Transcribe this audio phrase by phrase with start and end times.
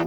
[0.00, 0.06] 大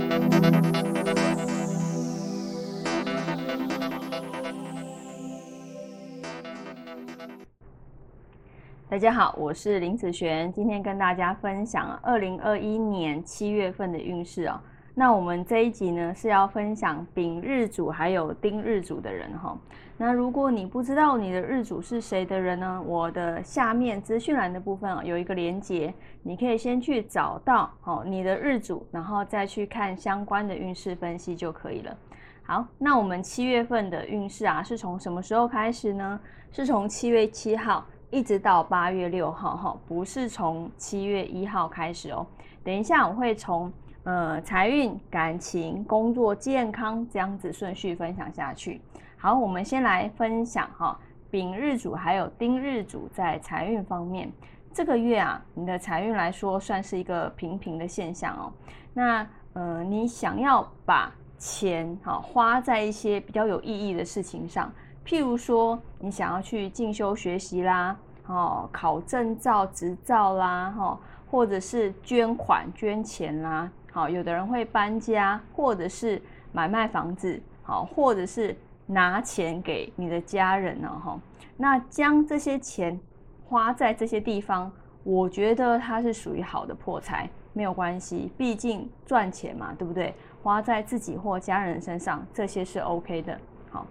[8.98, 14.60] 家好，我是林子璇，今天跟大家分享二零二一年七月份的运势哦。
[14.96, 19.58] 那我们这一集呢是要分享丙日主还有丁日主的人哈。
[19.98, 31.98] 那如果你不知道你的日主是谁的人呢，我的下面资讯栏的部分啊有一个连接，你可以先去找到哦你的日主，然后再去看相关的运势分析就可以了。
[32.44, 36.20] 好，那我们七月份的运势啊是从什么时候开始呢？
[36.52, 37.86] 是从七月七号。
[38.12, 42.24] 一直到八月六号哈，不是从七月一号开始哦。
[42.64, 48.82] 等一下我会从呃财运、感情、工作、健康这样子顺序分享下去。
[49.18, 51.00] 好，我们先来分享哈，
[51.32, 54.32] 丙日主还有丁日主在财运方面，
[54.74, 58.52] 这个月啊，你的财运来说算是一个平平的现象哦。
[58.94, 64.72] 那呃，你想要把钱哈花在一些比较有意义的事情上。
[65.06, 67.96] 譬如说，你想要去进修学习啦，
[68.28, 71.00] 哦，考证照、执照啦，哈，
[71.30, 78.54] 或者是捐款、捐钱啦，好，有的人会搬家，或者是买卖房子，好，或者是
[78.86, 81.18] 拿钱给你的家人呢，哈，
[81.56, 83.00] 那将这些钱
[83.46, 84.70] 花在这些地方，
[85.04, 90.14] 我觉得它是属于好的破财，没有关系，毕竟赚钱嘛，对不对？
[90.42, 93.86] 花在自己或家人身上，这些是 OK 的，好，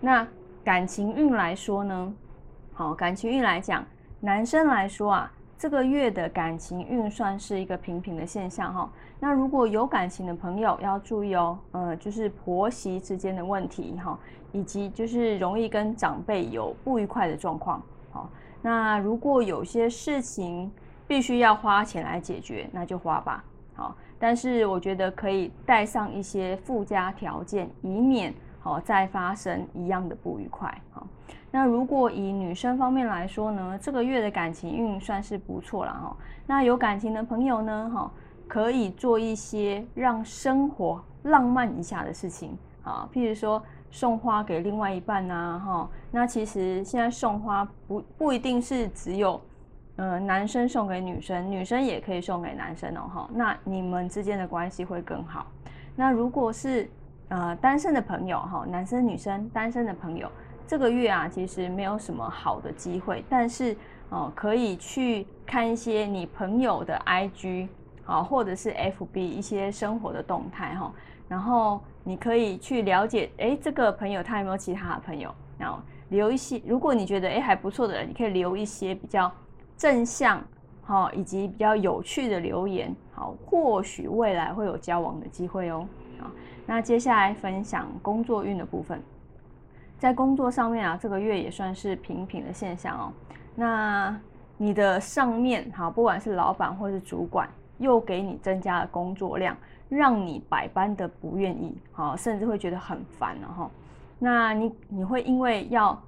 [0.00, 0.24] 那。
[0.66, 2.12] 感情运来说呢，
[2.72, 3.84] 好，感情运来讲，
[4.18, 8.90] 男生来说啊，这个月的感情运算是一个平平的现象哈。
[9.18, 14.18] 那如果有感情的朋友要注意哦，呃，就是婆媳之间的问题哈，
[14.52, 17.82] 以及就是容易跟长辈有不愉快的状况。
[18.10, 18.28] 好，
[18.60, 20.70] 那如果有些事情
[21.06, 23.44] 必须要花钱来解决，那就花吧。
[23.74, 28.34] 好，但是我觉得可以带上一些附加条件，以免。
[28.62, 30.76] 哦，再发生一样的不愉快。
[31.50, 36.16] 那如果以女生方面来说呢，这个月的感情运算是不错了哈。
[36.46, 38.10] 那有感情的朋友呢，哈，
[38.46, 45.88] 可以做一些让生活浪漫一下的事情啊，譬如说送花给另外一半呐，哈。
[46.10, 49.40] 那其实现在送花不不一定是只有，
[49.96, 53.30] 呃，男生送给女生，女生也可以送给男生哦，哈。
[53.32, 55.46] 那你们之间的关系会更好。
[55.94, 56.88] 那如果是
[57.28, 60.30] 呃，单身的朋友哈，男生女生单身的朋友，
[60.66, 63.76] 这个月啊，其实没有什么好的机会，但是
[64.08, 67.68] 哦，可以去看一些你朋友的 IG
[68.04, 70.92] 啊，或者是 FB 一些生活的动态哈，
[71.28, 75.78] 然后你可以去了解，哎，这个朋友他有没有其他的朋友，然后
[76.08, 79.30] 留一些，如果你觉得哎还不错的人，你可以留一些比较
[79.76, 80.42] 正向
[80.84, 85.86] 哈，以及比较有趣的留言，好，或许未来会有交往的机会哦。
[86.68, 89.00] 那接下来分享工作运的部分，
[89.98, 93.12] 在工作上面啊，这个月也算是平平的现象哦。
[93.54, 94.18] 那
[94.56, 97.48] 你的上面哈，不管是老板或是主管，
[97.78, 99.56] 又给你增加了工作量，
[99.88, 103.70] 让你百般的不愿意，好，甚至会觉得很烦了哈。
[104.18, 106.00] 那你你会因为要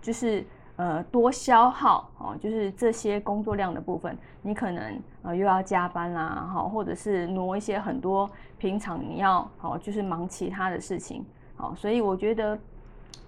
[0.00, 0.44] 就是。
[0.78, 11.24] 呃，多消耗哦，就是这些工作量的部分，你可能呃又要加班啦，哈，或者是挪一些很多平常你要好，就是忙其他的事情，
[11.56, 12.58] 好，所以我觉得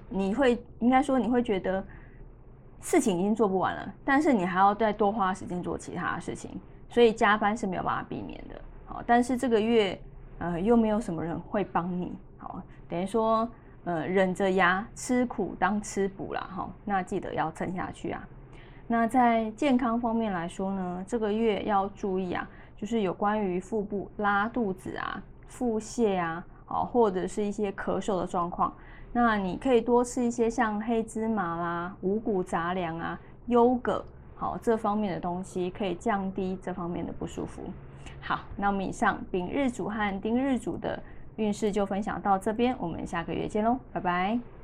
[0.08, 1.84] 你会应该说你会觉得
[2.80, 6.50] 事情已经做不完了，但是你还要再多花时间做其他的事情，
[6.88, 10.00] 所以加班是没有办法避免的，好，但是这个月
[10.38, 13.48] 呃又没有什么人会帮你，好，等于说。
[13.84, 18.28] 呃，忍着牙吃苦当吃补啦，哈，那记得要撑下去啊。
[18.86, 28.72] 那在健康方面来说呢，这个月要注意啊，就是有关于腹部拉肚子啊、腹泻啊，好，或者是一些咳嗽的状况。
[29.12, 34.04] 那你可以多吃一些像黑芝麻啦、五谷杂粮啊、优格，
[34.36, 37.62] 好，这方面的东西可以降低这方面的不舒服。
[38.20, 41.03] 好，那我们以上丙日主和丁日主的。
[41.38, 44.58] 运势就分享到这边，我们下个月见喽，拜拜。